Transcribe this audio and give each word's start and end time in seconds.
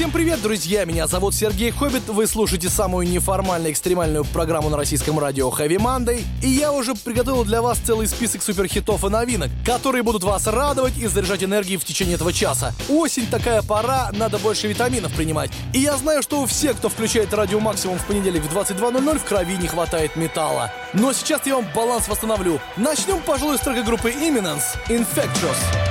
Всем 0.00 0.12
привет, 0.12 0.40
друзья! 0.40 0.86
Меня 0.86 1.06
зовут 1.06 1.34
Сергей 1.34 1.70
Хоббит. 1.72 2.08
Вы 2.08 2.26
слушаете 2.26 2.70
самую 2.70 3.06
неформальную 3.06 3.70
экстремальную 3.70 4.24
программу 4.24 4.70
на 4.70 4.78
российском 4.78 5.18
радио 5.18 5.50
Heavy 5.50 5.76
Monday. 5.76 6.24
И 6.42 6.48
я 6.48 6.72
уже 6.72 6.94
приготовил 6.94 7.44
для 7.44 7.60
вас 7.60 7.76
целый 7.76 8.08
список 8.08 8.40
суперхитов 8.40 9.04
и 9.04 9.10
новинок, 9.10 9.50
которые 9.62 10.02
будут 10.02 10.24
вас 10.24 10.46
радовать 10.46 10.96
и 10.96 11.06
заряжать 11.06 11.44
энергией 11.44 11.76
в 11.76 11.84
течение 11.84 12.14
этого 12.14 12.32
часа. 12.32 12.72
Осень 12.88 13.26
такая 13.26 13.60
пора, 13.60 14.10
надо 14.14 14.38
больше 14.38 14.68
витаминов 14.68 15.12
принимать. 15.12 15.50
И 15.74 15.80
я 15.80 15.94
знаю, 15.98 16.22
что 16.22 16.40
у 16.40 16.46
всех, 16.46 16.78
кто 16.78 16.88
включает 16.88 17.34
радио 17.34 17.60
Максимум 17.60 17.98
в 17.98 18.06
понедельник 18.06 18.44
в 18.44 18.56
22.00, 18.56 19.18
в 19.18 19.24
крови 19.24 19.58
не 19.58 19.68
хватает 19.68 20.16
металла. 20.16 20.72
Но 20.94 21.12
сейчас 21.12 21.46
я 21.46 21.56
вам 21.56 21.66
баланс 21.74 22.08
восстановлю. 22.08 22.58
Начнем, 22.78 23.20
пожалуй, 23.20 23.58
с 23.58 23.60
трека 23.60 23.82
группы 23.82 24.10
Imminence 24.10 24.78
Infectious. 24.88 25.89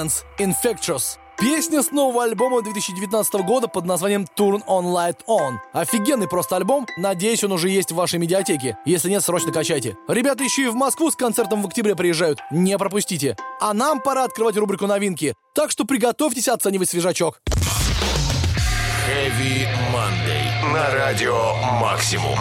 Imminence 0.00 0.24
Infectious. 0.38 1.18
Песня 1.38 1.82
с 1.82 1.90
нового 1.90 2.24
альбома 2.24 2.60
2019 2.60 3.32
года 3.46 3.66
под 3.66 3.86
названием 3.86 4.26
Turn 4.36 4.62
On 4.66 4.84
Light 4.84 5.18
On. 5.26 5.56
Офигенный 5.72 6.28
просто 6.28 6.56
альбом, 6.56 6.86
надеюсь, 6.98 7.42
он 7.44 7.52
уже 7.52 7.70
есть 7.70 7.92
в 7.92 7.94
вашей 7.94 8.18
медиатеке. 8.18 8.76
Если 8.84 9.08
нет, 9.08 9.24
срочно 9.24 9.50
качайте. 9.50 9.96
Ребята 10.06 10.44
еще 10.44 10.64
и 10.64 10.68
в 10.68 10.74
Москву 10.74 11.10
с 11.10 11.16
концертом 11.16 11.62
в 11.62 11.66
октябре 11.66 11.96
приезжают, 11.96 12.40
не 12.50 12.76
пропустите. 12.76 13.36
А 13.58 13.72
нам 13.72 14.00
пора 14.00 14.24
открывать 14.24 14.56
рубрику 14.56 14.86
новинки, 14.86 15.34
так 15.54 15.70
что 15.70 15.86
приготовьтесь 15.86 16.48
оценивать 16.48 16.90
свежачок. 16.90 17.40
Heavy 19.08 19.66
Monday. 19.92 20.72
На 20.74 20.90
радио 20.94 21.54
Максимум. 21.80 22.38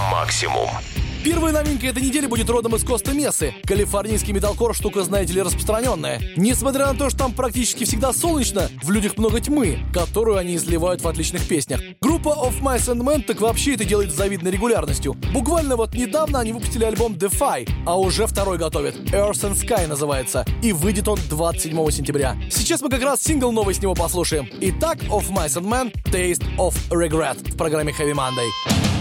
Первая 1.22 1.52
новинка 1.52 1.88
этой 1.88 2.02
недели 2.02 2.28
будет 2.28 2.50
родом 2.50 2.78
из 2.78 2.84
Коста 2.85 3.12
Мессы. 3.12 3.53
Калифорнийский 3.66 4.31
металкор 4.31 4.74
штука, 4.74 5.04
знаете 5.04 5.33
ли, 5.33 5.42
распространенная. 5.42 6.21
Несмотря 6.38 6.88
на 6.88 6.98
то, 6.98 7.10
что 7.10 7.19
там 7.19 7.33
практически 7.33 7.83
всегда 7.83 8.13
солнечно, 8.13 8.69
в 8.81 8.89
людях 8.89 9.18
много 9.18 9.42
тьмы, 9.42 9.80
которую 9.94 10.38
они 10.38 10.56
изливают 10.56 11.01
в 11.01 11.07
отличных 11.10 11.45
песнях. 11.45 11.81
Группа 12.00 12.30
Of 12.30 12.62
Mice 12.62 12.95
and 12.95 13.01
Men 13.04 13.24
так 13.24 13.42
вообще 13.42 13.74
это 13.74 13.83
делает 13.83 14.13
с 14.13 14.16
завидной 14.16 14.51
регулярностью. 14.51 15.13
Буквально 15.33 15.75
вот 15.75 15.94
недавно 15.94 16.39
они 16.39 16.54
выпустили 16.54 16.86
альбом 16.86 17.16
Defy, 17.16 17.69
а 17.86 18.00
уже 18.00 18.25
второй 18.25 18.57
готовят. 18.57 18.95
Earth 19.12 19.44
and 19.44 19.56
Sky 19.56 19.88
называется. 19.88 20.45
И 20.63 20.71
выйдет 20.71 21.10
он 21.10 21.19
27 21.30 21.92
сентября. 21.92 22.38
Сейчас 22.50 22.81
мы 22.81 22.89
как 22.89 23.01
раз 23.01 23.21
сингл 23.21 23.51
новый 23.51 23.75
с 23.75 23.81
него 23.81 23.94
послушаем. 23.94 24.50
Итак, 24.62 25.00
Of 25.10 25.30
Mice 25.31 25.62
and 25.62 25.68
Men, 25.68 25.94
Taste 26.06 26.45
of 26.57 26.75
Regret 26.89 27.51
в 27.51 27.57
программе 27.57 27.92
Heavy 27.92 28.13
Monday. 28.13 28.99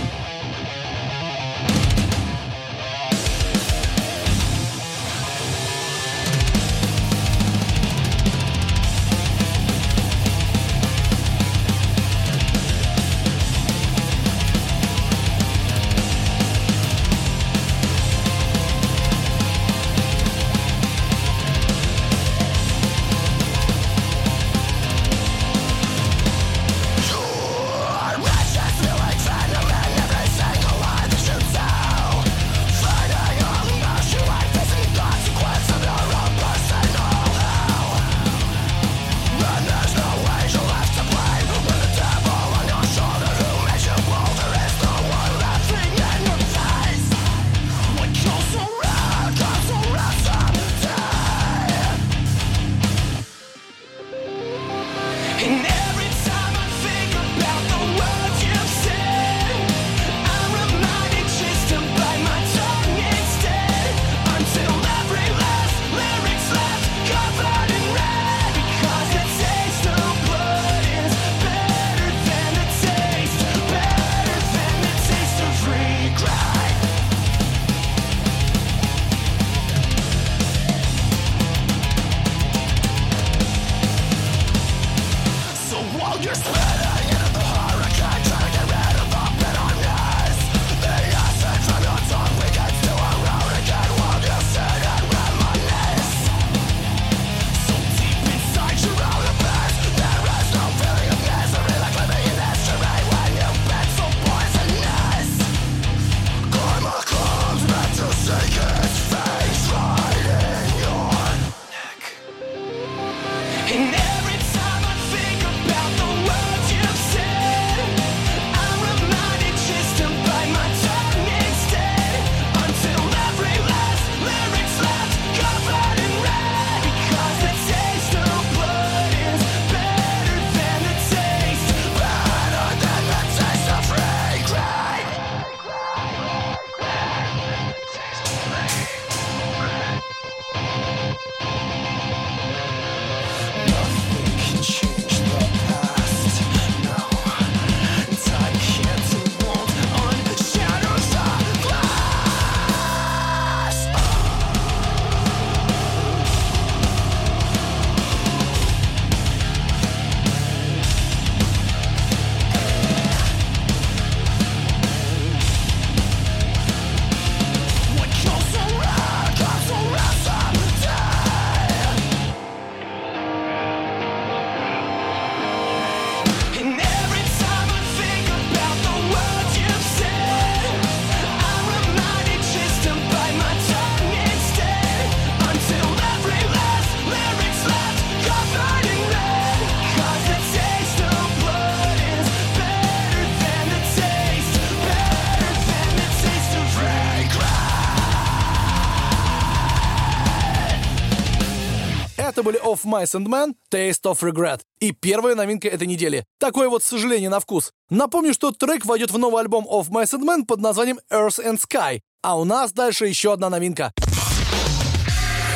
Mice 202.88 203.14
and 203.14 203.28
Men, 203.28 203.54
Taste 203.70 204.02
of 204.04 204.20
Regret. 204.20 204.60
И 204.80 204.92
первая 204.92 205.34
новинка 205.34 205.68
этой 205.68 205.86
недели. 205.86 206.24
Такое 206.38 206.68
вот 206.68 206.82
сожаление 206.82 207.30
на 207.30 207.40
вкус. 207.40 207.72
Напомню, 207.90 208.34
что 208.34 208.50
трек 208.50 208.86
войдет 208.86 209.10
в 209.10 209.18
новый 209.18 209.42
альбом 209.42 209.66
Of 209.70 209.90
Mice 209.90 210.18
and 210.18 210.24
Men 210.24 210.44
под 210.46 210.60
названием 210.60 210.98
Earth 211.12 211.38
and 211.44 211.58
Sky. 211.60 212.00
А 212.22 212.38
у 212.38 212.44
нас 212.44 212.72
дальше 212.72 213.06
еще 213.06 213.32
одна 213.32 213.50
новинка. 213.50 213.92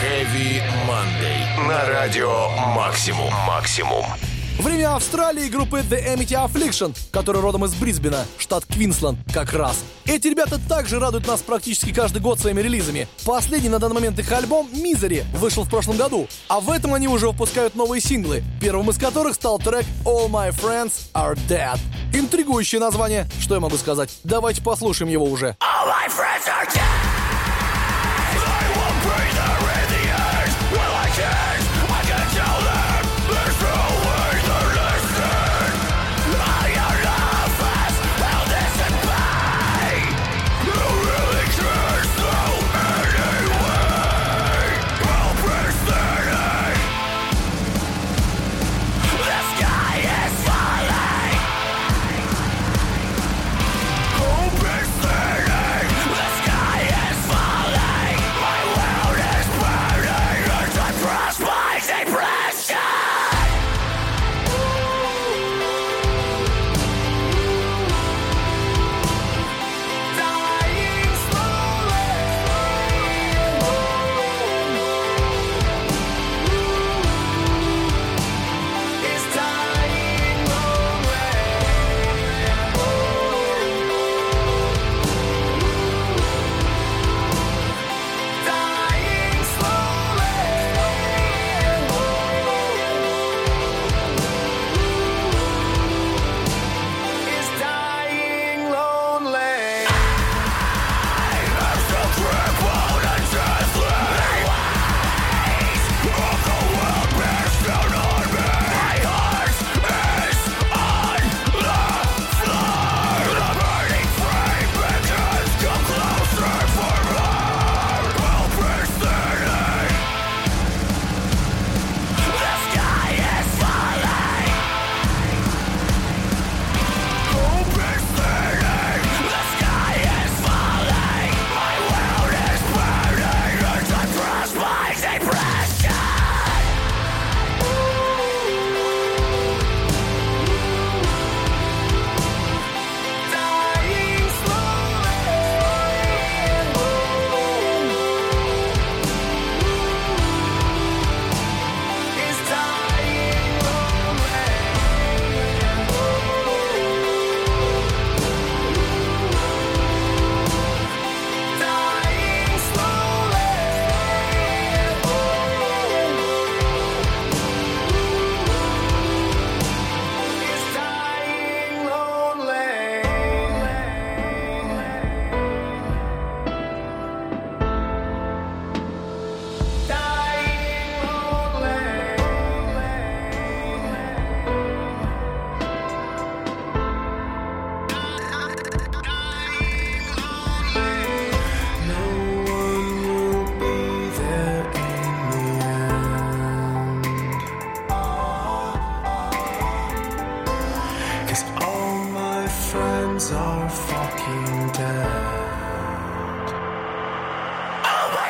Heavy 0.02 0.60
Monday. 0.86 1.68
На 1.68 1.88
радио 1.88 2.50
Максимум. 2.74 3.32
Максимум. 3.46 4.04
Время 4.58 4.94
Австралии 4.94 5.48
группы 5.48 5.80
The 5.80 6.14
Amity 6.14 6.38
Affliction, 6.46 6.96
который 7.10 7.40
родом 7.40 7.64
из 7.64 7.74
Брисбена, 7.74 8.24
штат 8.38 8.64
Квинсленд, 8.66 9.18
как 9.32 9.52
раз. 9.54 9.78
Эти 10.04 10.28
ребята 10.28 10.60
также 10.68 11.00
радуют 11.00 11.26
нас 11.26 11.40
практически 11.40 11.92
каждый 11.92 12.20
год 12.20 12.38
своими 12.38 12.60
релизами. 12.60 13.08
Последний 13.24 13.68
на 13.68 13.78
данный 13.78 13.94
момент 13.94 14.18
их 14.18 14.30
альбом 14.30 14.68
Misery 14.72 15.24
вышел 15.36 15.64
в 15.64 15.70
прошлом 15.70 15.96
году, 15.96 16.28
а 16.48 16.60
в 16.60 16.70
этом 16.70 16.94
они 16.94 17.08
уже 17.08 17.28
выпускают 17.28 17.74
новые 17.74 18.00
синглы, 18.00 18.44
первым 18.60 18.90
из 18.90 18.98
которых 18.98 19.34
стал 19.34 19.58
трек 19.58 19.86
All 20.04 20.28
My 20.28 20.50
Friends 20.50 21.10
Are 21.14 21.38
Dead. 21.48 21.78
Интригующее 22.12 22.80
название, 22.80 23.28
что 23.40 23.54
я 23.54 23.60
могу 23.60 23.76
сказать? 23.76 24.10
Давайте 24.22 24.62
послушаем 24.62 25.10
его 25.10 25.24
уже. 25.24 25.56
All 25.60 25.88
my 25.88 26.08
friends 26.08 26.46
are 26.46 26.68
dead. 26.72 27.01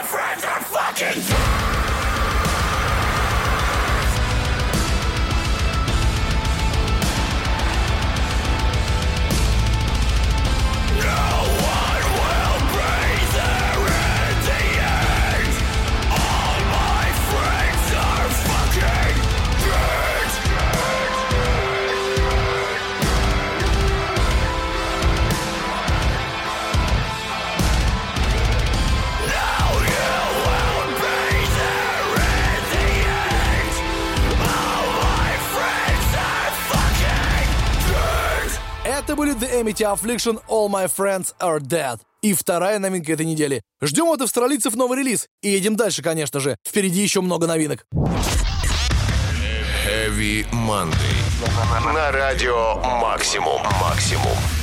Friends 0.04 0.44
are 0.44 0.60
fucking 0.60 1.41
Это 39.62 39.70
были 39.70 39.74
The 39.74 39.84
Amity 39.84 39.94
Affliction 39.94 40.40
All 40.48 40.68
My 40.68 40.88
Friends 40.88 41.34
Are 41.40 41.60
Dead. 41.60 41.98
И 42.22 42.34
вторая 42.34 42.78
новинка 42.78 43.12
этой 43.12 43.26
недели. 43.26 43.62
Ждем 43.80 44.06
от 44.06 44.20
австралийцев 44.20 44.74
новый 44.74 44.98
релиз. 44.98 45.26
И 45.42 45.50
едем 45.50 45.76
дальше, 45.76 46.02
конечно 46.02 46.40
же. 46.40 46.56
Впереди 46.66 47.00
еще 47.00 47.20
много 47.20 47.46
новинок. 47.46 47.84
Heavy 49.84 50.46
Monday. 50.52 51.94
На 51.94 52.12
радио 52.12 52.76
Максимум. 53.00 53.62
Максимум. 53.80 54.61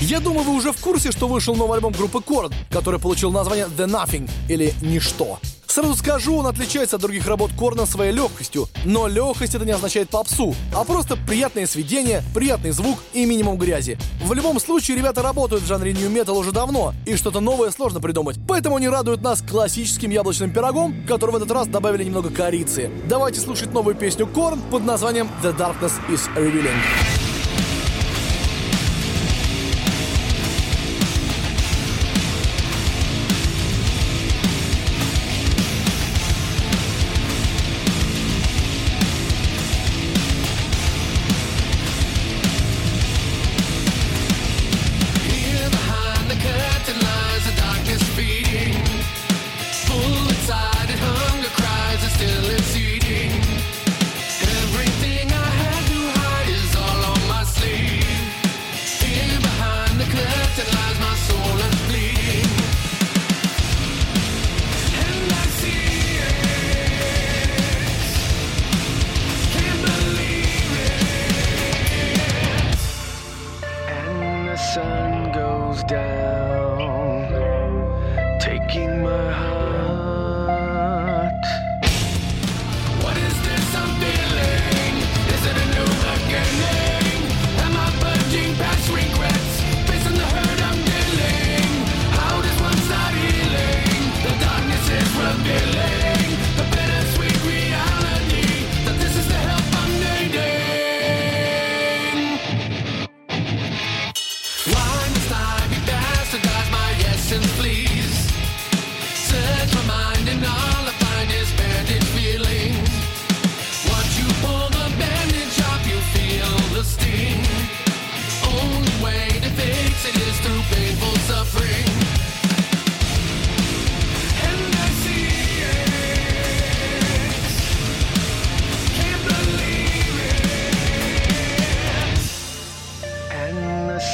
Я 0.00 0.20
думаю, 0.20 0.44
вы 0.44 0.54
уже 0.54 0.72
в 0.72 0.78
курсе, 0.78 1.12
что 1.12 1.28
вышел 1.28 1.54
новый 1.54 1.76
альбом 1.76 1.92
группы 1.92 2.18
Korn, 2.18 2.52
который 2.70 3.00
получил 3.00 3.30
название 3.30 3.66
The 3.66 3.86
Nothing, 3.86 4.30
или 4.48 4.74
Ничто. 4.82 5.38
Сразу 5.72 5.96
скажу, 5.96 6.36
он 6.36 6.46
отличается 6.46 6.96
от 6.96 7.02
других 7.02 7.26
работ 7.26 7.50
Корна 7.58 7.86
своей 7.86 8.12
легкостью, 8.12 8.68
но 8.84 9.06
легкость 9.06 9.54
это 9.54 9.64
не 9.64 9.72
означает 9.72 10.10
попсу, 10.10 10.54
а 10.74 10.84
просто 10.84 11.16
приятное 11.16 11.66
сведение, 11.66 12.22
приятный 12.34 12.72
звук 12.72 12.98
и 13.14 13.24
минимум 13.24 13.56
грязи. 13.56 13.96
В 14.22 14.34
любом 14.34 14.60
случае, 14.60 14.98
ребята 14.98 15.22
работают 15.22 15.62
в 15.62 15.66
жанре 15.66 15.94
нью 15.94 16.10
метал 16.10 16.36
уже 16.36 16.52
давно, 16.52 16.92
и 17.06 17.16
что-то 17.16 17.40
новое 17.40 17.70
сложно 17.70 18.02
придумать, 18.02 18.36
поэтому 18.46 18.76
они 18.76 18.86
радуют 18.90 19.22
нас 19.22 19.40
классическим 19.40 20.10
яблочным 20.10 20.52
пирогом, 20.52 21.06
который 21.06 21.30
в 21.30 21.36
этот 21.36 21.50
раз 21.50 21.68
добавили 21.68 22.04
немного 22.04 22.28
корицы. 22.28 22.90
Давайте 23.08 23.40
слушать 23.40 23.72
новую 23.72 23.94
песню 23.94 24.26
Корн 24.26 24.60
под 24.70 24.84
названием 24.84 25.30
The 25.42 25.56
Darkness 25.56 25.94
is 26.10 26.20
Revealing. 26.36 27.31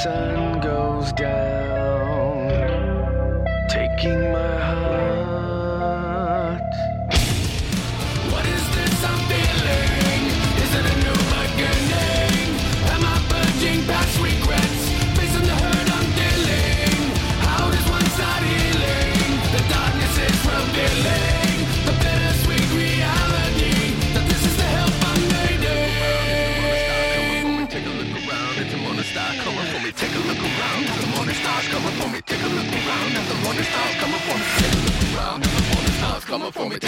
Sun 0.09 0.61
goes 0.61 1.13
down, 1.13 1.48
coming 36.29 36.53
for 36.53 36.69
me. 36.69 36.88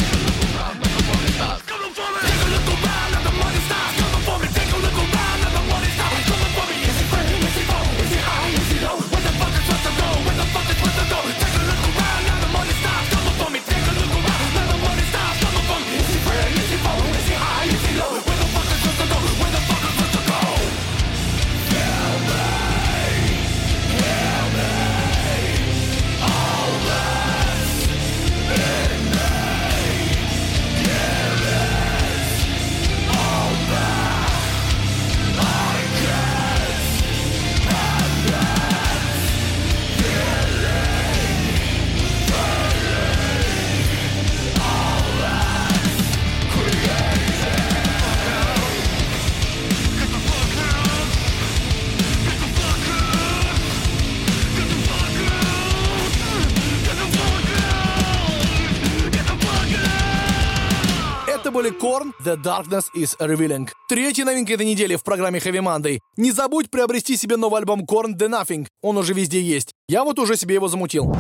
Это 61.51 61.59
были 61.59 61.71
Корн, 61.71 62.15
The 62.25 62.37
Darkness 62.37 62.85
is 62.95 63.19
Revealing. 63.19 63.69
Третья 63.89 64.25
новинка 64.25 64.53
этой 64.53 64.65
недели 64.65 64.95
в 64.95 65.03
программе 65.03 65.41
Heavy 65.41 65.61
Monday. 65.61 65.99
Не 66.17 66.31
забудь 66.31 66.71
приобрести 66.71 67.17
себе 67.17 67.37
новый 67.37 67.59
альбом 67.59 67.87
Корн 67.87 68.15
The 68.15 68.29
Nothing. 68.29 68.69
Он 68.83 68.97
уже 68.99 69.15
везде 69.15 69.41
есть. 69.41 69.73
Я 69.89 70.05
вот 70.05 70.21
уже 70.21 70.37
себе 70.37 70.55
его 70.55 70.69
замутил. 70.69 71.13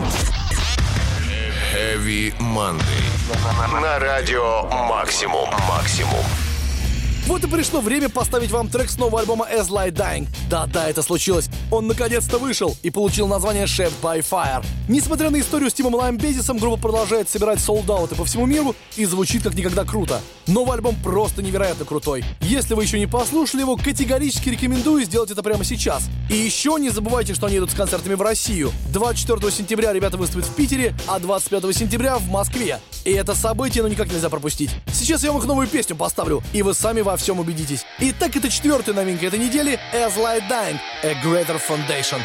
Heavy 1.75 2.33
Monday. 2.39 3.81
На 3.81 3.99
радио 3.99 4.69
Максимум. 4.89 5.49
Максимум. 5.69 6.25
Вот 7.31 7.45
и 7.45 7.47
пришло 7.47 7.81
время 7.81 8.09
поставить 8.09 8.51
вам 8.51 8.69
трек 8.69 8.91
с 8.91 8.99
нового 8.99 9.21
альбома 9.21 9.47
As 9.49 9.69
Light 9.69 9.93
Dying. 9.93 10.27
Да-да, 10.51 10.91
это 10.91 11.01
случилось. 11.01 11.49
Он 11.71 11.87
наконец-то 11.87 12.39
вышел 12.39 12.77
и 12.83 12.91
получил 12.91 13.29
название 13.29 13.67
Shaped 13.67 13.93
by 14.03 14.19
Fire. 14.29 14.67
Несмотря 14.89 15.31
на 15.31 15.39
историю 15.39 15.71
с 15.71 15.75
Тимом 15.75 15.95
Ламбезисом, 15.95 16.59
группа 16.59 16.77
продолжает 16.77 17.29
собирать 17.29 17.61
солдаты 17.61 18.17
по 18.17 18.25
всему 18.25 18.47
миру 18.47 18.75
и 18.97 19.05
звучит 19.05 19.45
как 19.45 19.55
никогда 19.55 19.85
круто. 19.85 20.21
Новый 20.49 20.75
альбом 20.75 20.97
просто 21.05 21.41
невероятно 21.41 21.85
крутой. 21.85 22.25
Если 22.40 22.75
вы 22.75 22.83
еще 22.83 22.99
не 22.99 23.07
послушали 23.07 23.61
его, 23.61 23.77
категорически 23.77 24.49
рекомендую 24.49 25.05
сделать 25.05 25.31
это 25.31 25.45
прямо 25.45 25.62
сейчас. 25.62 26.09
И 26.29 26.35
еще 26.35 26.79
не 26.81 26.90
забывайте, 26.90 27.35
что 27.35 27.47
они 27.47 27.59
идут 27.59 27.71
с 27.71 27.75
концертами 27.75 28.14
в 28.14 28.23
Россию. 28.23 28.73
24 28.93 29.53
сентября 29.53 29.93
ребята 29.93 30.16
выступят 30.16 30.47
в 30.47 30.55
Питере, 30.57 30.97
а 31.07 31.21
25 31.21 31.77
сентября 31.77 32.19
в 32.19 32.29
Москве. 32.29 32.81
И 33.05 33.12
это 33.12 33.37
событие 33.37 33.85
ну 33.85 33.88
никак 33.88 34.11
нельзя 34.12 34.29
пропустить. 34.29 34.71
Сейчас 34.93 35.23
я 35.23 35.31
вам 35.31 35.40
их 35.40 35.47
новую 35.47 35.69
песню 35.69 35.95
поставлю, 35.95 36.43
и 36.53 36.62
вы 36.62 36.75
сами 36.75 37.03
во 37.03 37.19
всем 37.20 37.38
убедитесь. 37.38 37.85
Итак, 37.98 38.37
это 38.37 38.48
четвертая 38.48 38.94
новинка 38.94 39.26
этой 39.26 39.38
недели 39.38 39.78
As 39.92 40.16
Light 40.16 40.48
Dying, 40.48 40.78
A 41.02 41.14
Greater 41.22 41.61
Foundation. 41.61 42.20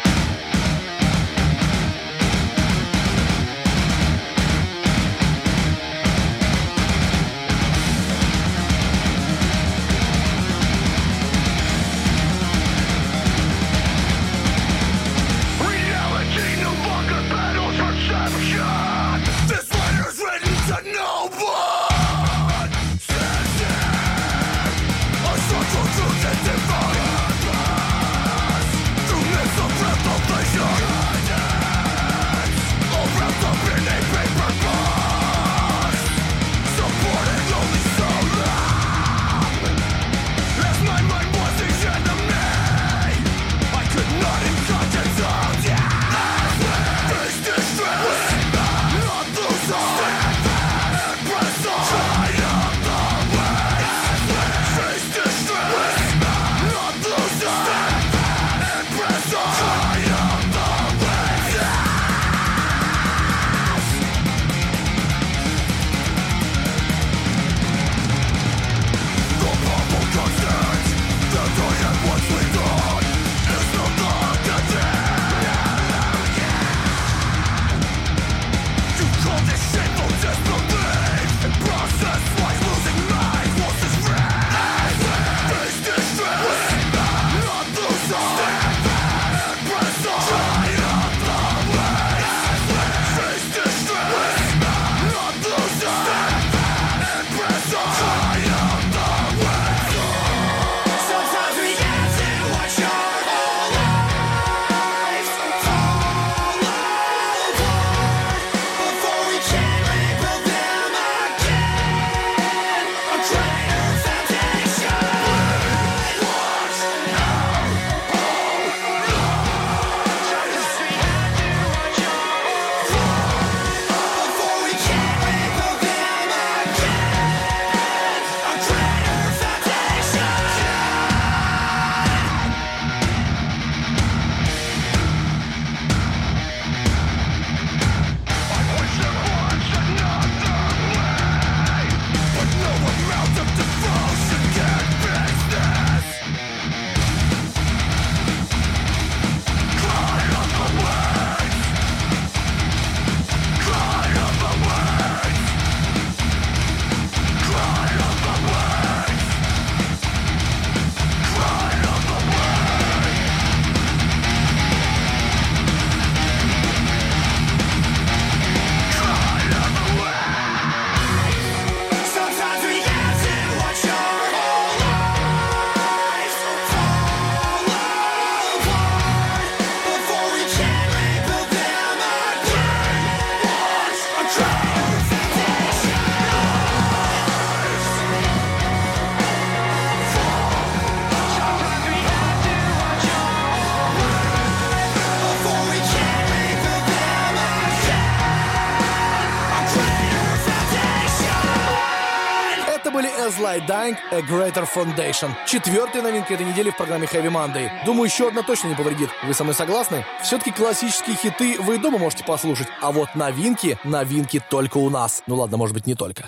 A 204.15 204.21
Greater 204.21 204.65
Foundation. 204.73 205.31
Четвертая 205.45 206.01
новинка 206.01 206.33
этой 206.35 206.45
недели 206.45 206.69
в 206.69 206.77
программе 206.77 207.05
Heavy 207.05 207.29
Monday. 207.29 207.69
Думаю, 207.85 208.05
еще 208.05 208.29
одна 208.29 208.43
точно 208.43 208.69
не 208.69 208.75
повредит. 208.75 209.09
Вы 209.23 209.33
со 209.33 209.43
мной 209.43 209.53
согласны? 209.53 210.05
Все-таки 210.23 210.51
классические 210.51 211.17
хиты 211.17 211.57
вы 211.59 211.77
дома 211.77 211.97
можете 211.97 212.23
послушать, 212.23 212.67
а 212.81 212.93
вот 212.93 213.13
новинки, 213.15 213.77
новинки 213.83 214.41
только 214.49 214.77
у 214.77 214.89
нас. 214.89 215.21
Ну 215.27 215.35
ладно, 215.35 215.57
может 215.57 215.73
быть, 215.73 215.85
не 215.85 215.95
только. 215.95 216.23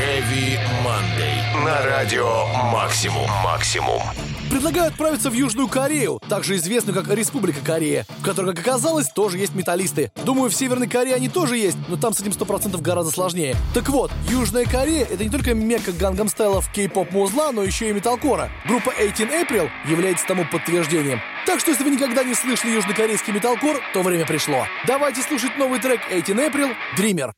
Heavy 0.00 0.58
Monday. 0.82 1.64
На 1.64 1.82
радио 1.84 2.46
Максимум. 2.72 3.30
Максимум. 3.44 4.02
Предлагаю 4.52 4.88
отправиться 4.88 5.30
в 5.30 5.32
Южную 5.32 5.66
Корею, 5.66 6.20
также 6.28 6.56
известную 6.56 6.94
как 6.94 7.08
Республика 7.16 7.64
Корея, 7.64 8.04
в 8.18 8.22
которой, 8.22 8.54
как 8.54 8.66
оказалось, 8.66 9.08
тоже 9.08 9.38
есть 9.38 9.54
металлисты. 9.54 10.12
Думаю, 10.26 10.50
в 10.50 10.54
Северной 10.54 10.88
Корее 10.88 11.14
они 11.14 11.30
тоже 11.30 11.56
есть, 11.56 11.78
но 11.88 11.96
там 11.96 12.12
с 12.12 12.20
этим 12.20 12.32
100% 12.32 12.78
гораздо 12.82 13.10
сложнее. 13.10 13.56
Так 13.72 13.88
вот, 13.88 14.10
Южная 14.28 14.66
Корея— 14.66 15.06
это 15.10 15.24
не 15.24 15.30
только 15.30 15.54
мекка 15.54 15.92
гангам 15.92 16.28
стайлов 16.28 16.70
кей-поп 16.70 17.12
музла, 17.12 17.50
но 17.50 17.62
еще 17.62 17.88
и 17.88 17.94
металкора. 17.94 18.50
Группа 18.68 18.90
18 18.90 19.20
April 19.20 19.70
является 19.88 20.26
тому 20.26 20.44
подтверждением. 20.44 21.22
Так 21.46 21.58
что, 21.58 21.70
если 21.70 21.84
вы 21.84 21.90
никогда 21.90 22.22
не 22.22 22.34
слышали 22.34 22.72
южнокорейский 22.72 23.32
металкор, 23.32 23.80
то 23.94 24.02
время 24.02 24.26
пришло. 24.26 24.66
Давайте 24.86 25.22
слушать 25.22 25.56
новый 25.56 25.80
трек 25.80 26.02
18 26.10 26.28
April 26.28 26.74
«Dreamer». 26.98 27.32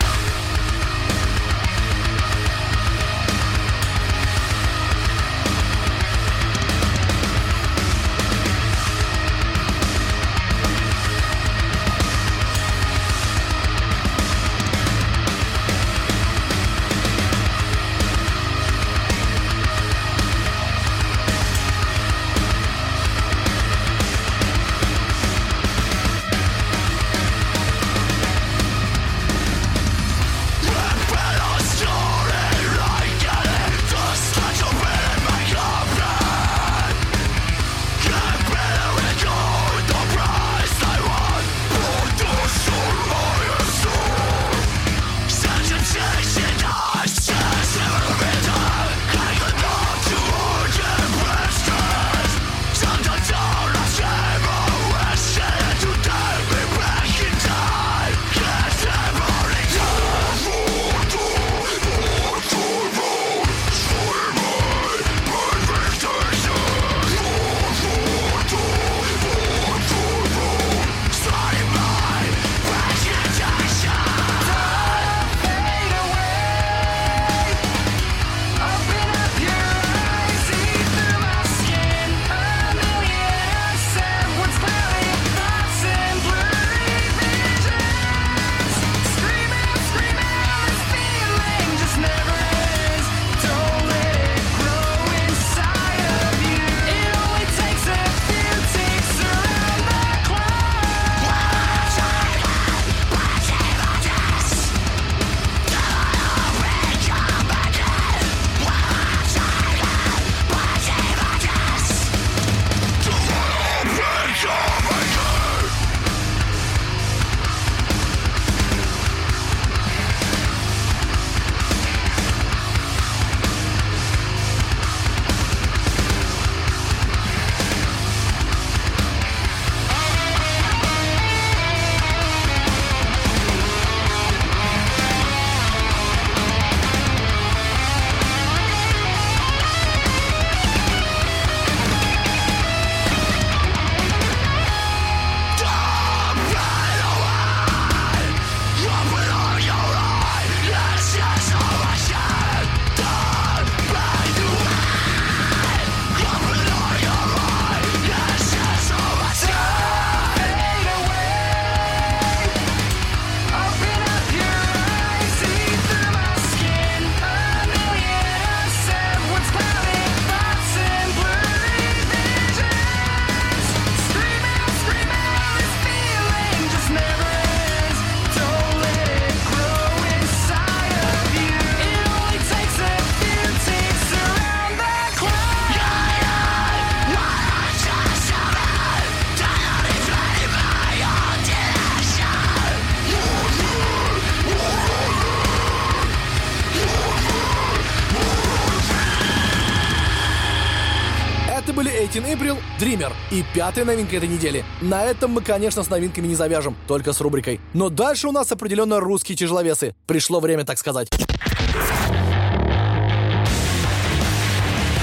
18 202.07 202.35
April, 202.35 202.59
Dreamer 202.79 203.13
и 203.31 203.43
пятая 203.55 203.85
новинка 203.87 204.17
этой 204.17 204.29
недели. 204.29 204.65
На 204.83 205.05
этом 205.05 205.31
мы, 205.31 205.41
конечно, 205.41 205.83
с 205.83 205.89
новинками 205.89 206.27
не 206.27 206.35
завяжем, 206.35 206.77
только 206.87 207.13
с 207.13 207.21
рубрикой. 207.21 207.61
Но 207.73 207.89
дальше 207.89 208.29
у 208.29 208.33
нас 208.33 208.53
определенно 208.53 209.01
русские 209.01 209.37
тяжеловесы. 209.37 209.95
Пришло 210.07 210.41
время, 210.41 210.65
так 210.65 210.79
сказать. 210.79 211.09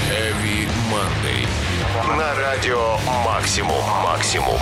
Heavy 0.08 0.68
Monday. 0.90 2.16
На 2.16 2.34
радио 2.36 2.98
Максимум. 3.24 3.82
Максимум. 4.04 4.58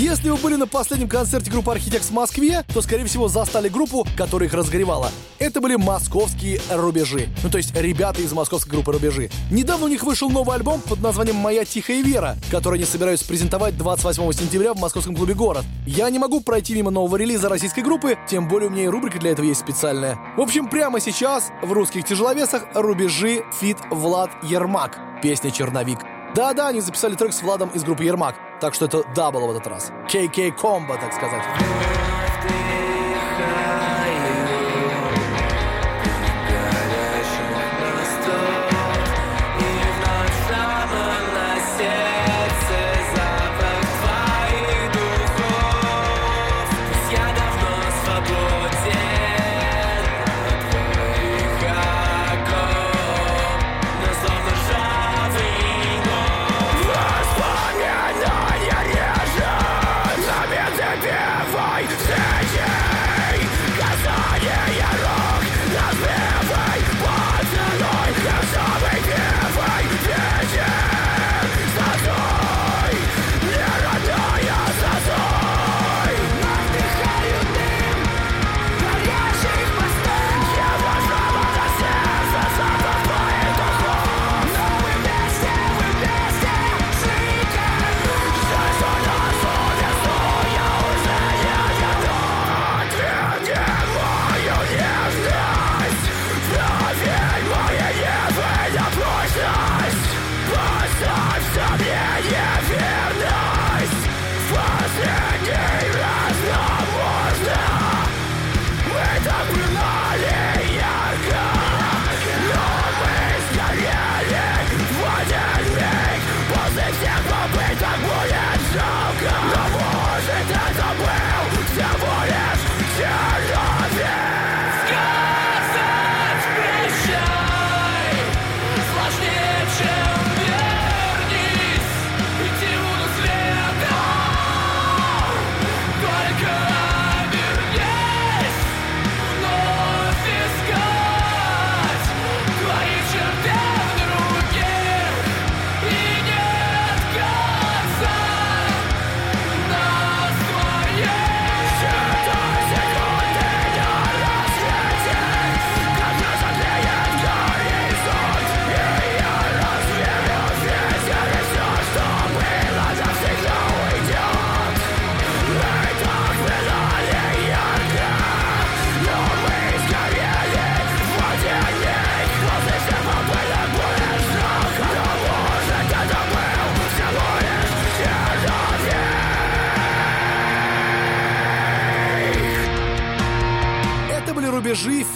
Если 0.00 0.30
вы 0.30 0.38
были 0.38 0.54
на 0.54 0.66
последнем 0.66 1.10
концерте 1.10 1.50
группы 1.50 1.72
Архитекс 1.72 2.06
в 2.06 2.12
Москве, 2.12 2.64
то, 2.72 2.80
скорее 2.80 3.04
всего, 3.04 3.28
застали 3.28 3.68
группу, 3.68 4.06
которая 4.16 4.48
их 4.48 4.54
разгревала. 4.54 5.12
Это 5.38 5.60
были 5.60 5.76
московские 5.76 6.58
рубежи. 6.70 7.28
Ну, 7.42 7.50
то 7.50 7.58
есть 7.58 7.76
ребята 7.76 8.22
из 8.22 8.32
московской 8.32 8.72
группы 8.72 8.92
«Рубежи». 8.92 9.28
Недавно 9.50 9.84
у 9.84 9.88
них 9.88 10.02
вышел 10.02 10.30
новый 10.30 10.56
альбом 10.56 10.80
под 10.80 11.02
названием 11.02 11.36
«Моя 11.36 11.66
тихая 11.66 12.00
вера», 12.00 12.38
который 12.50 12.76
они 12.76 12.86
собираются 12.86 13.26
презентовать 13.26 13.76
28 13.76 14.32
сентября 14.32 14.72
в 14.72 14.80
московском 14.80 15.14
клубе 15.14 15.34
«Город». 15.34 15.66
Я 15.86 16.08
не 16.08 16.18
могу 16.18 16.40
пройти 16.40 16.74
мимо 16.74 16.90
нового 16.90 17.16
релиза 17.16 17.50
российской 17.50 17.80
группы, 17.80 18.16
тем 18.26 18.48
более 18.48 18.70
у 18.70 18.72
меня 18.72 18.84
и 18.84 18.88
рубрика 18.88 19.18
для 19.18 19.32
этого 19.32 19.44
есть 19.44 19.60
специальная. 19.60 20.18
В 20.34 20.40
общем, 20.40 20.70
прямо 20.70 20.98
сейчас 21.00 21.50
в 21.62 21.70
русских 21.74 22.06
тяжеловесах 22.06 22.62
«Рубежи» 22.72 23.42
feat 23.60 23.76
Влад 23.90 24.30
Ермак. 24.44 24.98
Песня 25.22 25.50
«Черновик». 25.50 25.98
Да-да, 26.34 26.68
они 26.68 26.80
записали 26.80 27.16
трек 27.16 27.34
с 27.34 27.42
Владом 27.42 27.68
из 27.70 27.82
группы 27.82 28.04
Ермак, 28.04 28.36
так 28.60 28.74
что 28.74 28.84
это 28.84 29.02
double 29.14 29.46
в 29.46 29.50
этот 29.50 29.66
раз. 29.66 29.90
KK 30.08 30.52
комбо, 30.52 30.96
так 30.96 31.12
сказать. 31.12 31.42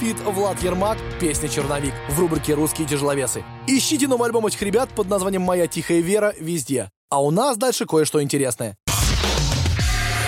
Фит 0.01 0.17
Влад 0.25 0.63
Ермак, 0.63 0.99
песня 1.21 1.49
«Черновик» 1.49 1.95
в 2.09 2.19
рубрике 2.19 2.55
«Русские 2.55 2.87
тяжеловесы». 2.87 3.45
Ищите 3.67 4.09
новый 4.09 4.27
альбом 4.27 4.47
этих 4.47 4.63
ребят 4.63 4.91
под 4.91 5.09
названием 5.09 5.43
«Моя 5.43 5.67
тихая 5.67 6.01
вера» 6.01 6.35
везде. 6.39 6.91
А 7.11 7.23
у 7.23 7.31
нас 7.31 7.57
дальше 7.57 7.87
кое-что 7.87 8.23
интересное. 8.23 8.77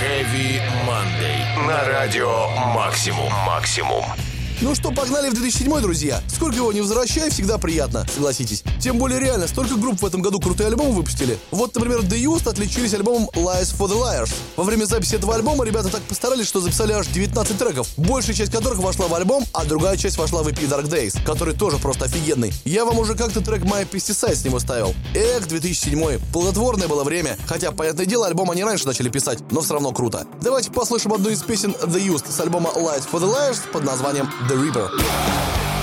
Heavy 0.02 0.60
Monday. 0.86 1.66
На 1.66 1.84
радио 1.84 2.48
Максимум. 2.74 3.32
Максимум. 3.46 4.04
Ну 4.62 4.74
что, 4.74 4.90
погнали 4.90 5.28
в 5.28 5.34
2007, 5.34 5.82
друзья. 5.82 6.22
Сколько 6.28 6.56
его 6.56 6.72
не 6.72 6.80
возвращай, 6.80 7.28
всегда 7.28 7.58
приятно, 7.58 8.06
согласитесь. 8.14 8.64
Тем 8.80 8.96
более 8.96 9.20
реально, 9.20 9.48
столько 9.48 9.74
групп 9.74 10.00
в 10.00 10.06
этом 10.06 10.22
году 10.22 10.40
крутые 10.40 10.68
альбомы 10.68 10.92
выпустили. 10.92 11.38
Вот, 11.50 11.74
например, 11.74 12.00
The 12.00 12.18
Used 12.24 12.48
отличились 12.48 12.94
альбомом 12.94 13.28
Lies 13.34 13.76
for 13.76 13.86
the 13.86 14.00
Liars. 14.00 14.32
Во 14.56 14.64
время 14.64 14.86
записи 14.86 15.16
этого 15.16 15.34
альбома 15.34 15.66
ребята 15.66 15.90
так 15.90 16.00
постарались, 16.02 16.46
что 16.46 16.62
записали 16.62 16.94
аж 16.94 17.06
19 17.06 17.58
треков, 17.58 17.88
большая 17.98 18.34
часть 18.34 18.50
которых 18.50 18.78
вошла 18.78 19.08
в 19.08 19.14
альбом, 19.14 19.44
а 19.52 19.66
другая 19.66 19.98
часть 19.98 20.16
вошла 20.16 20.42
в 20.42 20.48
EP 20.48 20.66
Dark 20.66 20.88
Days, 20.88 21.22
который 21.22 21.52
тоже 21.52 21.76
просто 21.76 22.06
офигенный. 22.06 22.50
Я 22.64 22.86
вам 22.86 22.98
уже 22.98 23.14
как-то 23.14 23.42
трек 23.42 23.62
My 23.62 23.86
Pesticide 23.86 24.36
с 24.36 24.44
него 24.44 24.58
ставил. 24.58 24.94
Эх, 25.14 25.46
2007 25.48 26.18
плодотворное 26.32 26.88
было 26.88 27.04
время, 27.04 27.36
хотя, 27.46 27.72
понятное 27.72 28.06
дело, 28.06 28.26
альбом 28.26 28.50
они 28.50 28.64
раньше 28.64 28.86
начали 28.86 29.10
писать, 29.10 29.40
но 29.50 29.60
все 29.60 29.74
равно 29.74 29.92
круто. 29.92 30.26
Давайте 30.40 30.70
послушаем 30.70 31.12
одну 31.12 31.28
из 31.28 31.42
песен 31.42 31.72
The 31.72 32.00
Used 32.06 32.32
с 32.32 32.40
альбома 32.40 32.70
Lies 32.74 33.04
for 33.12 33.20
the 33.20 33.30
Liars 33.30 33.58
под 33.70 33.84
названием 33.84 34.30
the 34.48 34.56
River. 34.56 35.75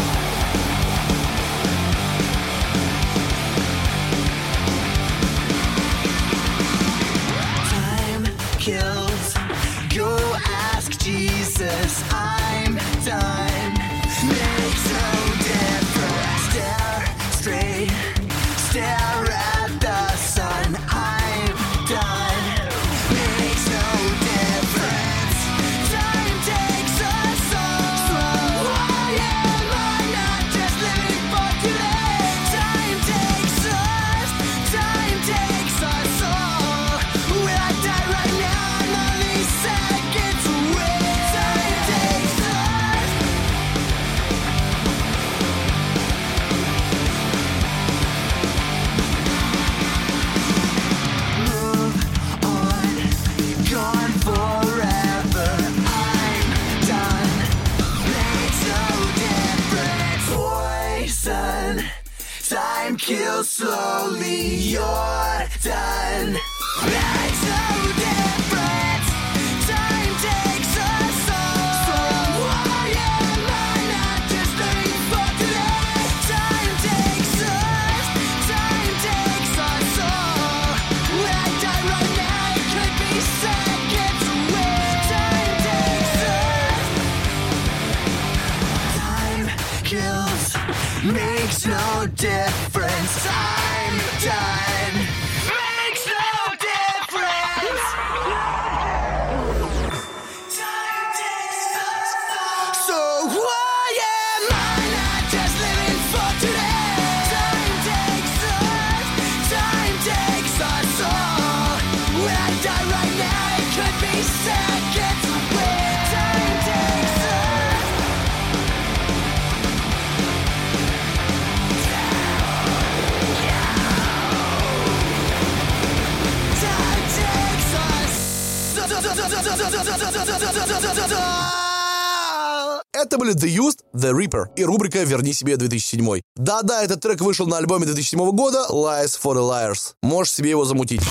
Были 133.33 133.55
The 133.55 133.57
Used, 133.57 133.79
The 133.93 134.11
Reaper 134.11 134.45
и 134.55 134.63
рубрика 134.63 135.03
«Верни 135.03 135.33
себе 135.33 135.55
2007». 135.55 136.21
Да-да, 136.35 136.83
этот 136.83 137.01
трек 137.01 137.21
вышел 137.21 137.47
на 137.47 137.57
альбоме 137.57 137.85
2007 137.85 138.31
года 138.31 138.65
Lies 138.69 139.17
for 139.21 139.35
the 139.35 139.49
Liars. 139.49 139.93
Можешь 140.01 140.33
себе 140.33 140.51
его 140.51 140.65
замутить. 140.65 141.01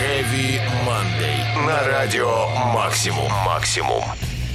Heavy 0.00 0.60
Monday. 0.86 1.66
На 1.66 1.82
радио 1.86 2.48
Максимум. 2.72 3.30
Максимум. 3.44 4.02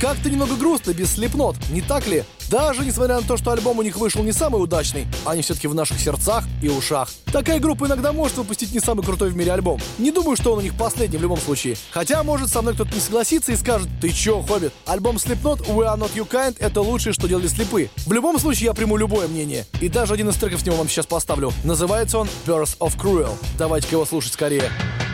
Как-то 0.02 0.32
немного 0.32 0.56
грустно 0.56 0.96
без 0.96 1.14
слепнот, 1.14 1.58
не 1.70 1.80
так 1.80 2.08
ли? 2.08 2.24
Даже 2.50 2.84
несмотря 2.84 3.18
на 3.18 3.22
то, 3.22 3.38
что 3.38 3.52
альбом 3.52 3.78
у 3.78 3.82
них 3.84 3.98
вышел 3.98 4.24
не 4.24 4.32
самый 4.32 4.58
удачный, 4.58 5.06
они 5.26 5.44
все-таки 5.44 5.68
в 5.68 5.76
наших 5.76 6.00
сердцах 6.00 6.44
и 6.60 6.70
ушах. 6.70 7.08
Такая 7.32 7.60
группа 7.60 7.86
иногда 7.86 8.12
может 8.12 8.36
выпустить 8.36 8.74
не 8.74 8.80
самый 8.80 9.06
крутой 9.06 9.30
в 9.30 9.36
мире 9.36 9.54
альбом. 9.54 9.80
Не 10.00 10.10
думаю, 10.10 10.36
что 10.36 10.54
он 10.54 10.58
у 10.58 10.62
них 10.62 10.76
последний 10.76 11.20
в 11.20 11.22
любом 11.22 11.38
случае. 11.38 11.78
Хотя, 11.92 12.24
может, 12.24 12.50
со 12.50 12.64
мной 12.64 12.74
кто-то 12.74 12.92
не 12.96 13.00
согласится 13.00 13.52
и 13.52 13.56
скажет, 13.56 13.90
ты 14.02 14.10
чё, 14.10 14.42
Хоббит? 14.42 14.74
Альбом 14.88 15.18
Slipknot 15.18 15.68
We 15.68 15.86
Are 15.86 16.00
Not 16.00 16.16
You 16.16 16.28
Kind— 16.28 16.56
это 16.60 16.82
лучшее, 16.82 17.14
что 17.14 17.28
делали 17.28 17.48
слепы. 17.48 17.92
В 18.08 18.12
любом 18.12 18.40
случае, 18.40 18.66
я 18.66 18.74
приму 18.74 18.98
любое 18.98 19.28
мнение. 19.28 19.68
И 19.82 19.88
даже 19.88 20.16
один 20.16 20.30
из 20.30 20.36
треков 20.36 20.62
с 20.62 20.66
него 20.66 20.78
вам 20.78 20.90
сейчас 20.90 21.06
поставлю. 21.06 21.54
Называется 21.64 22.18
он 22.18 22.28
Birth 22.48 22.76
of 22.80 22.98
Cruel. 22.98 23.38
Давайте-ка 23.56 23.98
его 23.98 24.06
слушать 24.06 24.34
скорее. 24.34 24.64
I'm 24.64 25.11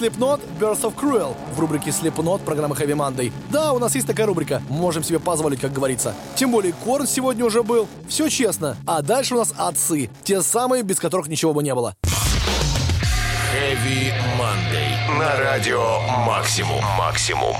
Slipknot, 0.00 0.40
Birth 0.58 0.80
of 0.80 0.94
Cruel 0.94 1.36
в 1.54 1.60
рубрике 1.60 1.90
Slipknot 1.90 2.42
программы 2.42 2.74
Heavy 2.74 2.94
Monday. 2.96 3.30
Да, 3.50 3.72
у 3.72 3.78
нас 3.78 3.94
есть 3.94 4.06
такая 4.06 4.26
рубрика, 4.26 4.62
можем 4.70 5.02
себе 5.02 5.18
позволить, 5.18 5.60
как 5.60 5.72
говорится. 5.72 6.14
Тем 6.36 6.52
более 6.52 6.72
Корн 6.72 7.06
сегодня 7.06 7.44
уже 7.44 7.62
был. 7.62 7.86
Все 8.08 8.30
честно. 8.30 8.78
А 8.86 9.02
дальше 9.02 9.34
у 9.34 9.38
нас 9.38 9.52
отцы. 9.58 10.08
Те 10.22 10.40
самые, 10.40 10.82
без 10.82 10.98
которых 10.98 11.28
ничего 11.28 11.52
бы 11.52 11.62
не 11.62 11.74
было. 11.74 11.94
Heavy 13.52 14.12
Monday. 14.38 15.18
На 15.18 15.36
радио 15.36 16.00
Максимум. 16.26 16.82
Максимум. 16.96 17.56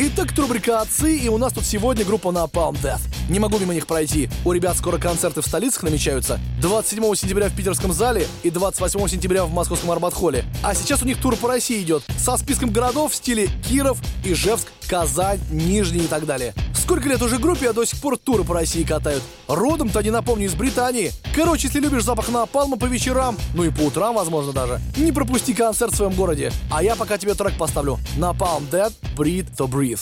Итак, 0.00 0.28
рубрика 0.36 0.80
«Отцы», 0.80 1.16
и 1.16 1.28
у 1.28 1.38
нас 1.38 1.52
тут 1.52 1.64
сегодня 1.64 2.04
группа 2.04 2.28
Napalm 2.28 2.76
Death. 2.80 3.00
Не 3.28 3.38
могу 3.38 3.58
мимо 3.58 3.74
них 3.74 3.86
пройти. 3.86 4.30
У 4.44 4.52
ребят 4.52 4.76
скоро 4.76 4.98
концерты 4.98 5.42
в 5.42 5.46
столицах 5.46 5.82
намечаются. 5.82 6.40
27 6.60 7.14
сентября 7.14 7.48
в 7.48 7.54
Питерском 7.54 7.92
зале 7.92 8.26
и 8.42 8.50
28 8.50 9.06
сентября 9.08 9.44
в 9.44 9.52
Московском 9.52 9.90
Арбатхолле. 9.90 10.44
А 10.62 10.74
сейчас 10.74 11.02
у 11.02 11.06
них 11.06 11.20
тур 11.20 11.36
по 11.36 11.48
России 11.48 11.82
идет. 11.82 12.04
Со 12.16 12.36
списком 12.36 12.70
городов 12.70 13.12
в 13.12 13.14
стиле 13.14 13.48
Киров, 13.68 13.98
Ижевск, 14.24 14.68
Казань, 14.88 15.40
Нижний 15.50 16.04
и 16.04 16.06
так 16.06 16.24
далее. 16.24 16.54
Сколько 16.74 17.10
лет 17.10 17.20
уже 17.20 17.36
группе, 17.36 17.68
а 17.68 17.74
до 17.74 17.84
сих 17.84 18.00
пор 18.00 18.16
туры 18.16 18.44
по 18.44 18.54
России 18.54 18.82
катают. 18.82 19.22
Родом-то, 19.46 20.00
не 20.02 20.10
напомню, 20.10 20.46
из 20.46 20.54
Британии. 20.54 21.12
Короче, 21.34 21.66
если 21.66 21.80
любишь 21.80 22.04
запах 22.04 22.30
напалма 22.30 22.78
по 22.78 22.86
вечерам, 22.86 23.36
ну 23.52 23.64
и 23.64 23.70
по 23.70 23.82
утрам, 23.82 24.14
возможно, 24.14 24.52
даже, 24.54 24.80
не 24.96 25.12
пропусти 25.12 25.52
концерт 25.52 25.92
в 25.92 25.96
своем 25.96 26.14
городе. 26.14 26.50
А 26.70 26.82
я 26.82 26.96
пока 26.96 27.18
тебе 27.18 27.34
трек 27.34 27.58
поставлю. 27.58 27.98
Napalm 28.16 28.70
Dead, 28.70 28.90
Breathe 29.14 29.54
to 29.58 29.68
Breathe. 29.68 30.00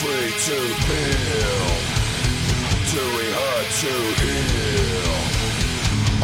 free 0.00 0.32
to 0.32 0.58
feel? 0.86 1.60
Do 2.92 3.02
we 3.16 3.26
hurt 3.38 3.68
to 3.84 3.94
heal? 4.20 5.14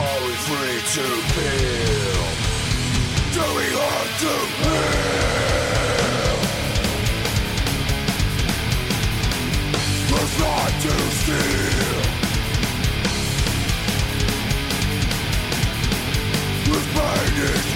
Are 0.01 0.21
we 0.27 0.33
free 0.49 0.81
to 0.97 1.07
feel? 1.35 2.25
Do 3.37 3.45
we 3.57 3.67
hurt 3.77 4.11
to 4.23 4.33
heal? 4.63 6.37
Let's 10.13 10.35
not 10.41 10.73
to 10.85 10.95
steal. 11.21 12.01
Let's 16.73 16.89
pain 16.97 17.37
is 17.45 17.76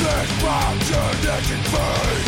Sick 0.00 0.30
bound 0.42 0.80
to 0.80 1.02
pain 1.70 2.24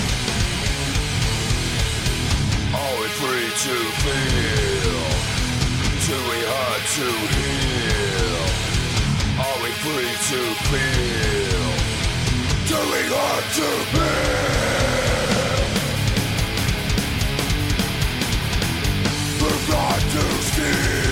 free 3.16 3.48
to 3.64 3.76
feel. 4.02 5.00
Do 6.06 6.16
we 6.28 6.38
hurt 6.52 6.84
to 6.96 7.08
heal. 7.32 8.44
Always 9.46 9.76
free 9.84 10.14
to 10.28 10.40
feel. 10.68 11.66
Do 12.68 12.78
we 12.92 13.00
hurt 13.14 13.44
to 13.58 13.68
be 13.92 14.08
Move 19.40 19.64
to 20.12 20.24
steal. 20.42 21.11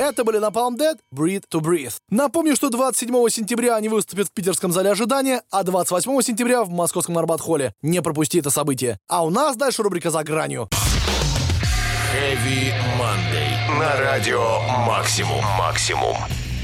Это 0.00 0.24
были 0.24 0.40
Napalm 0.40 0.78
Dead, 0.78 0.96
Breathe 1.14 1.44
to 1.52 1.60
Breathe. 1.60 1.92
Напомню, 2.08 2.56
что 2.56 2.70
27 2.70 3.28
сентября 3.28 3.76
они 3.76 3.90
выступят 3.90 4.28
в 4.28 4.32
питерском 4.32 4.72
зале 4.72 4.90
ожидания, 4.90 5.42
а 5.50 5.62
28 5.62 6.22
сентября 6.22 6.64
в 6.64 6.70
московском 6.70 7.18
Арбат-холле. 7.18 7.74
Не 7.82 8.00
пропусти 8.00 8.38
это 8.38 8.48
событие. 8.48 8.98
А 9.08 9.22
у 9.26 9.28
нас 9.28 9.56
дальше 9.56 9.82
рубрика 9.82 10.08
«За 10.10 10.24
гранью». 10.24 10.70
Heavy 12.14 12.72
Monday. 12.98 13.78
На 13.78 13.94
радио 14.00 14.60
Максимум. 14.86 15.44
Максимум. 15.58 16.16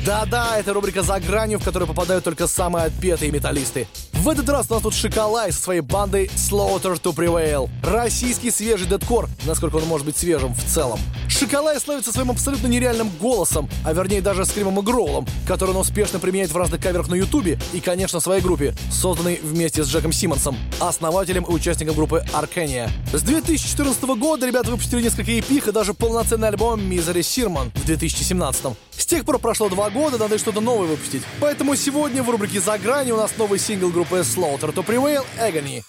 Да-да, 0.07 0.57
это 0.57 0.73
рубрика 0.73 1.03
«За 1.03 1.21
гранью», 1.21 1.59
в 1.59 1.65
которую 1.65 1.89
попадают 1.89 2.25
только 2.25 2.47
самые 2.47 2.87
отпетые 2.87 3.31
металлисты. 3.31 3.87
В 4.17 4.31
этот 4.31 4.49
раз 4.49 4.67
у 4.71 4.75
нас 4.75 4.83
тут 4.83 4.95
Шикалай 4.95 5.53
со 5.53 5.63
своей 5.63 5.83
бандой 5.83 6.31
Slaughter 6.35 7.01
to 7.01 7.15
Prevail. 7.15 7.69
Российский 7.83 8.51
свежий 8.51 8.89
дедкор, 8.89 9.29
насколько 9.45 9.77
он 9.77 9.85
может 9.85 10.07
быть 10.07 10.17
свежим 10.17 10.55
в 10.55 10.65
целом. 10.65 10.99
Шикалай 11.29 11.79
славится 11.79 12.13
своим 12.13 12.31
абсолютно 12.31 12.67
нереальным 12.67 13.11
голосом, 13.21 13.69
а 13.85 13.93
вернее 13.93 14.23
даже 14.23 14.47
скримом 14.47 14.81
и 14.81 14.83
гроулом, 14.83 15.27
который 15.47 15.71
он 15.71 15.77
успешно 15.77 16.19
применяет 16.19 16.51
в 16.51 16.57
разных 16.57 16.81
каверах 16.81 17.09
на 17.09 17.15
ютубе 17.15 17.59
и, 17.75 17.81
конечно, 17.81 18.19
своей 18.19 18.41
группе, 18.41 18.75
созданной 18.91 19.39
вместе 19.43 19.85
с 19.85 19.89
Джеком 19.89 20.13
Симмонсом, 20.13 20.57
основателем 20.81 21.45
и 21.45 21.51
участником 21.51 21.95
группы 21.95 22.25
Arcania. 22.33 22.89
С 23.13 23.21
2014 23.21 24.03
года 24.19 24.47
ребята 24.47 24.71
выпустили 24.71 25.03
несколько 25.03 25.31
эпих 25.31 25.69
и 25.69 25.73
даже 25.73 25.93
полноценный 25.93 26.49
альбом 26.49 26.81
Misery 26.81 27.21
Sirman 27.21 27.71
в 27.75 27.85
2017. 27.85 28.65
С 28.97 29.05
тех 29.05 29.27
пор 29.27 29.39
прошло 29.39 29.69
два 29.69 29.91
года, 29.91 30.17
надо 30.17 30.39
что-то 30.39 30.61
новое 30.61 30.89
выпустить. 30.89 31.23
Поэтому 31.39 31.77
сегодня 31.77 32.23
в 32.23 32.31
рубрике 32.31 32.61
«За 32.61 32.79
грани» 32.79 33.13
у 33.13 33.17
нас 33.19 33.33
новый 33.37 33.59
сингл 33.59 33.91
группы 33.91 34.06
Slaughter 34.09 34.73
to 34.73 34.83
Prevail 34.83 35.25
Agony. 35.39 35.83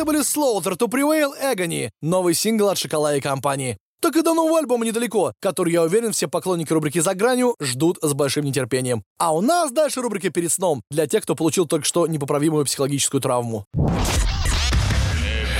Это 0.00 0.06
были 0.06 0.20
Slaughter 0.22 0.78
to 0.78 0.88
Prevail 0.88 1.32
Agony, 1.42 1.90
новый 2.00 2.32
сингл 2.32 2.70
от 2.70 2.78
Шокола 2.78 3.20
компании. 3.20 3.76
Так 4.00 4.16
и 4.16 4.22
до 4.22 4.32
нового 4.32 4.58
альбома 4.58 4.86
недалеко, 4.86 5.34
который, 5.42 5.74
я 5.74 5.82
уверен, 5.82 6.12
все 6.12 6.26
поклонники 6.26 6.72
рубрики 6.72 7.00
«За 7.00 7.14
гранью» 7.14 7.54
ждут 7.60 7.98
с 8.00 8.14
большим 8.14 8.46
нетерпением. 8.46 9.02
А 9.18 9.34
у 9.34 9.42
нас 9.42 9.70
дальше 9.70 10.00
рубрика 10.00 10.30
«Перед 10.30 10.50
сном» 10.52 10.80
для 10.90 11.06
тех, 11.06 11.22
кто 11.24 11.34
получил 11.34 11.66
только 11.66 11.84
что 11.84 12.06
непоправимую 12.06 12.64
психологическую 12.64 13.20
травму. 13.20 13.66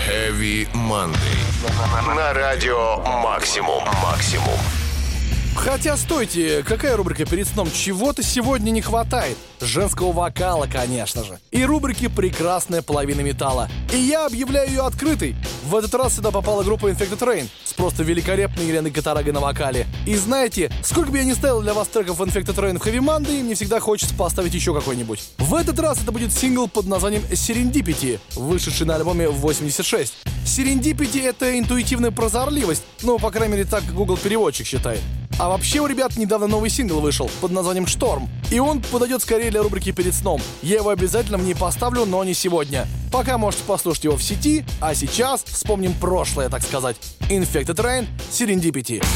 Heavy 0.08 0.66
Monday. 0.72 2.16
На 2.16 2.32
радио 2.32 2.96
Максимум. 3.22 3.84
Максимум. 4.02 4.58
Хотя, 5.56 5.96
стойте, 5.96 6.62
какая 6.66 6.96
рубрика 6.96 7.26
перед 7.26 7.46
сном? 7.46 7.68
Чего-то 7.70 8.22
сегодня 8.22 8.70
не 8.70 8.80
хватает. 8.80 9.36
Женского 9.60 10.12
вокала, 10.12 10.66
конечно 10.66 11.22
же. 11.22 11.38
И 11.50 11.64
рубрики 11.64 12.08
«Прекрасная 12.08 12.80
половина 12.82 13.20
металла». 13.20 13.68
И 13.92 13.98
я 13.98 14.26
объявляю 14.26 14.68
ее 14.68 14.82
открытой. 14.82 15.36
В 15.64 15.76
этот 15.76 15.94
раз 15.94 16.16
сюда 16.16 16.30
попала 16.30 16.62
группа 16.62 16.86
Infected 16.86 17.18
Rain 17.18 17.48
с 17.64 17.74
просто 17.74 18.02
великолепной 18.02 18.66
Еленой 18.66 18.90
Катарагой 18.90 19.32
на 19.32 19.40
вокале. 19.40 19.86
И 20.06 20.16
знаете, 20.16 20.70
сколько 20.82 21.10
бы 21.10 21.18
я 21.18 21.24
ни 21.24 21.34
ставил 21.34 21.60
для 21.60 21.74
вас 21.74 21.88
треков 21.88 22.20
Infected 22.20 22.54
Rain 22.56 22.78
в 22.78 22.86
Heavy 22.86 23.00
Monday, 23.00 23.42
мне 23.42 23.54
всегда 23.54 23.80
хочется 23.80 24.14
поставить 24.14 24.54
еще 24.54 24.72
какой-нибудь. 24.72 25.20
В 25.38 25.54
этот 25.54 25.78
раз 25.78 26.00
это 26.02 26.10
будет 26.10 26.32
сингл 26.32 26.68
под 26.68 26.86
названием 26.86 27.22
Serendipity, 27.30 28.18
вышедший 28.34 28.86
на 28.86 28.94
альбоме 28.94 29.28
86. 29.28 30.14
Serendipity— 30.46 31.22
это 31.24 31.58
интуитивная 31.58 32.10
прозорливость, 32.10 32.82
ну, 33.02 33.18
по 33.18 33.30
крайней 33.30 33.56
мере, 33.56 33.64
так 33.64 33.84
Google 33.92 34.16
переводчик 34.16 34.66
считает. 34.66 35.00
А 35.40 35.48
вообще 35.48 35.80
у 35.80 35.86
ребят 35.86 36.18
недавно 36.18 36.46
новый 36.46 36.68
сингл 36.68 37.00
вышел 37.00 37.30
под 37.40 37.50
названием 37.50 37.86
«Шторм». 37.86 38.28
И 38.50 38.58
он 38.58 38.82
подойдет 38.82 39.22
скорее 39.22 39.50
для 39.50 39.62
рубрики 39.62 39.90
«Перед 39.90 40.12
сном». 40.12 40.38
Я 40.60 40.76
его 40.76 40.90
обязательно 40.90 41.38
в 41.38 41.42
ней 41.42 41.54
поставлю, 41.54 42.04
но 42.04 42.22
не 42.24 42.34
сегодня. 42.34 42.86
Пока 43.10 43.38
можете 43.38 43.64
послушать 43.64 44.04
его 44.04 44.16
в 44.16 44.22
сети, 44.22 44.66
а 44.82 44.94
сейчас 44.94 45.42
вспомним 45.44 45.94
прошлое, 45.94 46.50
так 46.50 46.60
сказать. 46.62 46.96
Infected 47.30 47.76
Rain, 47.76 48.06
Serendipity. 48.30 48.98
Это 48.98 49.06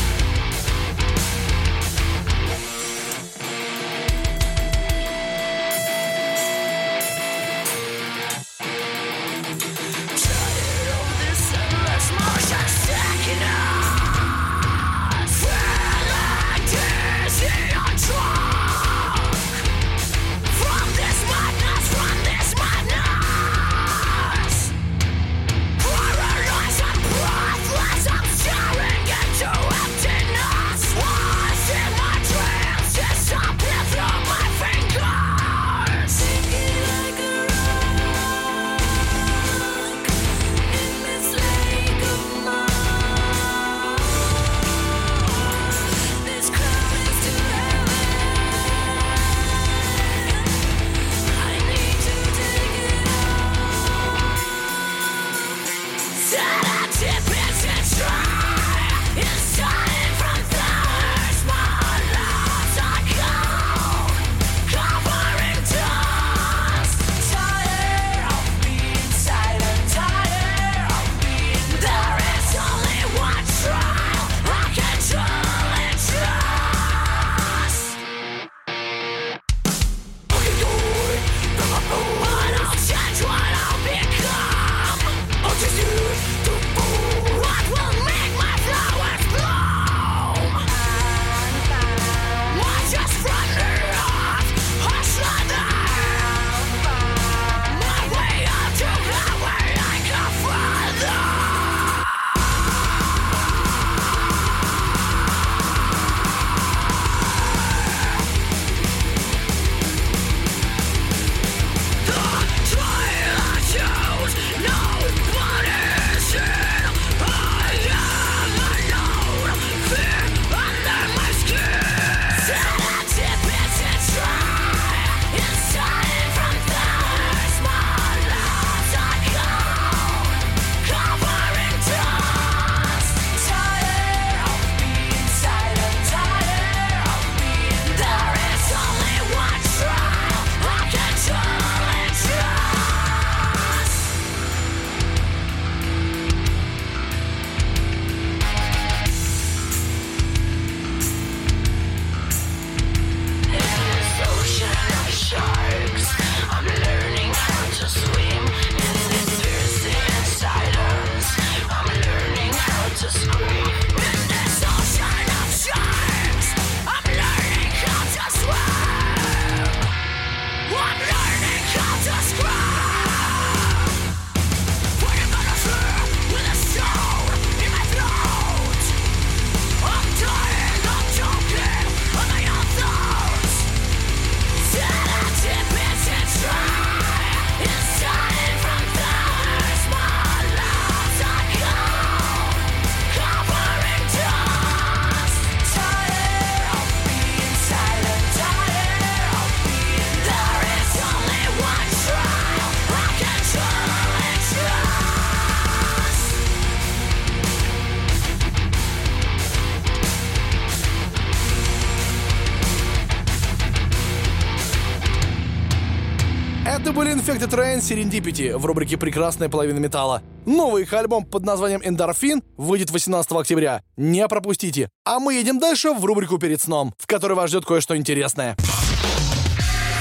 Serendipity 217.84 218.56
в 218.56 218.64
рубрике 218.64 218.96
«Прекрасная 218.96 219.50
половина 219.50 219.78
металла». 219.78 220.22
Новый 220.46 220.84
их 220.84 220.92
альбом 220.94 221.26
под 221.26 221.44
названием 221.44 221.82
«Эндорфин» 221.84 222.42
выйдет 222.56 222.90
18 222.90 223.30
октября. 223.32 223.82
Не 223.98 224.26
пропустите. 224.26 224.88
А 225.04 225.20
мы 225.20 225.34
едем 225.34 225.58
дальше 225.58 225.92
в 225.92 226.02
рубрику 226.02 226.38
«Перед 226.38 226.62
сном», 226.62 226.94
в 226.96 227.06
которой 227.06 227.34
вас 227.34 227.50
ждет 227.50 227.66
кое-что 227.66 227.94
интересное. 227.94 228.56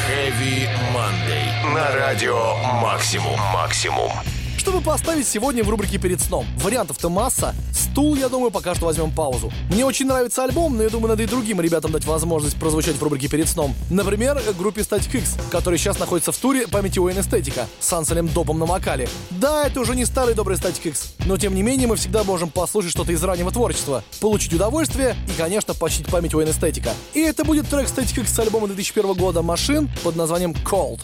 Heavy 0.07 0.69
Monday. 0.93 1.73
На 1.75 1.91
радио 1.91 2.55
«Максимум». 2.81 3.37
«Максимум». 3.53 4.11
Чтобы 4.63 4.79
поставить 4.79 5.27
сегодня 5.27 5.61
в 5.61 5.69
рубрике 5.69 5.97
«Перед 5.97 6.21
сном». 6.21 6.45
Вариантов-то 6.59 7.09
масса. 7.09 7.53
Стул, 7.73 8.15
я 8.15 8.29
думаю, 8.29 8.49
пока 8.49 8.73
что 8.73 8.85
возьмем 8.85 9.11
паузу. 9.11 9.51
Мне 9.69 9.83
очень 9.85 10.05
нравится 10.05 10.41
альбом, 10.41 10.77
но 10.77 10.83
я 10.83 10.89
думаю, 10.89 11.09
надо 11.09 11.23
и 11.23 11.25
другим 11.25 11.59
ребятам 11.59 11.91
дать 11.91 12.05
возможность 12.05 12.55
прозвучать 12.55 12.95
в 12.95 13.03
рубрике 13.03 13.27
«Перед 13.27 13.49
сном». 13.49 13.75
Например, 13.89 14.41
группе 14.57 14.79
Static 14.79 15.17
X, 15.17 15.35
который 15.51 15.77
сейчас 15.77 15.99
находится 15.99 16.31
в 16.31 16.37
туре 16.37 16.65
памяти 16.65 16.97
Уэйн 16.97 17.19
Эстетика 17.19 17.67
с 17.81 17.91
Анселем 17.91 18.29
Допом 18.29 18.57
на 18.57 18.65
вокале. 18.65 19.09
Да, 19.31 19.67
это 19.67 19.81
уже 19.81 19.97
не 19.97 20.05
старый 20.05 20.33
добрый 20.33 20.55
Static 20.55 20.87
X, 20.87 21.15
но 21.25 21.37
тем 21.37 21.55
не 21.55 21.61
менее 21.61 21.89
мы 21.89 21.97
всегда 21.97 22.23
можем 22.23 22.49
послушать 22.49 22.91
что-то 22.91 23.11
из 23.11 23.21
раннего 23.21 23.51
творчества, 23.51 24.01
получить 24.21 24.53
удовольствие 24.53 25.17
и, 25.27 25.37
конечно, 25.37 25.73
почтить 25.73 26.07
память 26.07 26.33
Уэйн 26.33 26.51
Эстетика. 26.51 26.91
И 27.13 27.19
это 27.19 27.43
будет 27.43 27.67
трек 27.67 27.89
Static 27.89 28.21
X 28.21 28.33
с 28.33 28.39
альбома 28.39 28.67
2001 28.67 29.13
года 29.15 29.41
«Машин» 29.41 29.91
под 30.05 30.15
названием 30.15 30.53
«Cold». 30.63 31.01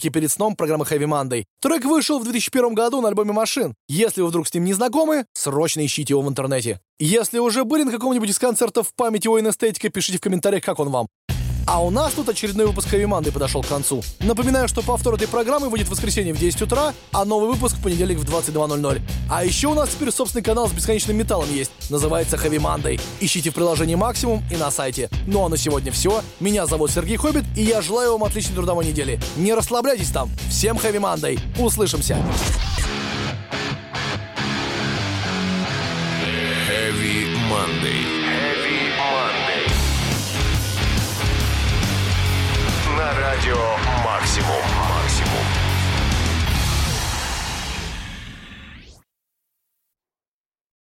Рубрике 0.00 0.10
«Перед 0.10 0.30
сном» 0.30 0.56
программы 0.56 0.84
Heavy 0.84 1.06
Monday. 1.06 1.44
Трек 1.60 1.84
вышел 1.84 2.18
в 2.18 2.24
2001 2.24 2.74
году 2.74 3.00
на 3.00 3.08
альбоме 3.08 3.32
«Машин». 3.32 3.74
Если 3.88 4.22
вы 4.22 4.28
вдруг 4.28 4.48
с 4.48 4.54
ним 4.54 4.64
не 4.64 4.72
знакомы, 4.72 5.26
срочно 5.34 5.84
ищите 5.84 6.14
его 6.14 6.22
в 6.22 6.28
интернете. 6.28 6.80
Если 6.98 7.38
уже 7.38 7.64
были 7.64 7.82
на 7.82 7.92
каком-нибудь 7.92 8.30
из 8.30 8.38
концертов 8.38 8.88
в 8.88 8.94
памяти 8.94 9.28
Уэйн 9.28 9.50
Эстетика, 9.50 9.90
пишите 9.90 10.18
в 10.18 10.20
комментариях, 10.20 10.64
как 10.64 10.78
он 10.78 10.88
вам. 10.88 11.08
А 11.66 11.82
у 11.82 11.90
нас 11.90 12.12
тут 12.12 12.28
очередной 12.28 12.66
выпуск 12.66 12.92
Heavy 12.92 13.04
Monday 13.04 13.32
подошел 13.32 13.62
к 13.62 13.66
концу. 13.66 14.02
Напоминаю, 14.20 14.68
что 14.68 14.82
повтор 14.82 15.14
этой 15.14 15.28
программы 15.28 15.68
выйдет 15.68 15.88
в 15.88 15.90
воскресенье 15.90 16.34
в 16.34 16.38
10 16.38 16.62
утра, 16.62 16.94
а 17.12 17.24
новый 17.24 17.48
выпуск 17.48 17.76
в 17.76 17.82
понедельник 17.82 18.18
в 18.18 18.24
22.00. 18.24 19.00
А 19.30 19.44
еще 19.44 19.68
у 19.68 19.74
нас 19.74 19.90
теперь 19.90 20.10
собственный 20.10 20.42
канал 20.42 20.68
с 20.68 20.72
бесконечным 20.72 21.16
металлом 21.16 21.52
есть. 21.52 21.70
Называется 21.90 22.36
Heavy 22.36 22.58
Monday. 22.58 23.00
Ищите 23.20 23.50
в 23.50 23.54
приложении 23.54 23.94
Максимум 23.94 24.42
и 24.50 24.56
на 24.56 24.70
сайте. 24.70 25.08
Ну 25.26 25.44
а 25.44 25.48
на 25.48 25.56
сегодня 25.56 25.92
все. 25.92 26.22
Меня 26.40 26.66
зовут 26.66 26.90
Сергей 26.90 27.16
Хоббит, 27.16 27.44
и 27.56 27.62
я 27.62 27.82
желаю 27.82 28.12
вам 28.12 28.24
отличной 28.24 28.54
трудовой 28.56 28.84
недели. 28.86 29.20
Не 29.36 29.54
расслабляйтесь 29.54 30.10
там. 30.10 30.30
Всем 30.48 30.76
Heavy 30.76 31.00
Monday. 31.00 31.38
Услышимся. 31.58 32.18
Heavy 36.68 37.26
Monday. 37.48 38.02
Heavy 38.24 38.92
Monday. 38.98 39.49
на 43.00 43.14
радио 43.14 43.56
«Максимум». 44.04 44.62
«Максимум». 44.90 45.49